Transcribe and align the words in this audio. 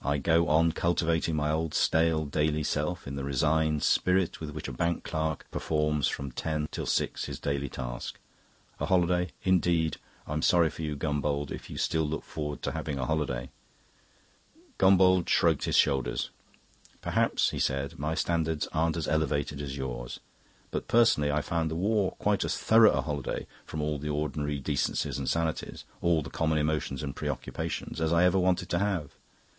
I 0.00 0.16
go 0.16 0.48
on 0.48 0.72
cultivating 0.72 1.36
my 1.36 1.50
old 1.50 1.74
stale 1.74 2.24
daily 2.24 2.62
self 2.62 3.06
in 3.06 3.16
the 3.16 3.22
resigned 3.22 3.82
spirit 3.82 4.40
with 4.40 4.48
which 4.52 4.66
a 4.66 4.72
bank 4.72 5.04
clerk 5.04 5.44
performs 5.50 6.08
from 6.08 6.32
ten 6.32 6.68
till 6.72 6.86
six 6.86 7.26
his 7.26 7.38
daily 7.38 7.68
task. 7.68 8.18
A 8.80 8.86
holiday, 8.86 9.28
indeed! 9.42 9.98
I'm 10.26 10.40
sorry 10.40 10.70
for 10.70 10.80
you, 10.80 10.96
Gombauld, 10.96 11.50
if 11.50 11.68
you 11.68 11.76
still 11.76 12.04
look 12.08 12.24
forward 12.24 12.62
to 12.62 12.72
having 12.72 12.98
a 12.98 13.04
holiday." 13.04 13.50
Gombauld 14.78 15.28
shrugged 15.28 15.64
his 15.64 15.76
shoulders. 15.76 16.30
"Perhaps," 17.02 17.50
he 17.50 17.58
said, 17.58 17.98
"my 17.98 18.14
standards 18.14 18.68
aren't 18.72 18.96
as 18.96 19.06
elevated 19.06 19.60
as 19.60 19.76
yours. 19.76 20.18
But 20.70 20.88
personally 20.88 21.30
I 21.30 21.42
found 21.42 21.70
the 21.70 21.74
war 21.74 22.12
quite 22.12 22.42
as 22.42 22.56
thorough 22.56 22.92
a 22.92 23.02
holiday 23.02 23.46
from 23.66 23.82
all 23.82 23.98
the 23.98 24.08
ordinary 24.08 24.60
decencies 24.60 25.18
and 25.18 25.28
sanities, 25.28 25.84
all 26.00 26.22
the 26.22 26.30
common 26.30 26.56
emotions 26.56 27.02
and 27.02 27.14
preoccupations, 27.14 28.00
as 28.00 28.14
I 28.14 28.24
ever 28.24 28.38
want 28.38 28.60
to 28.60 28.78
have." 28.78 29.10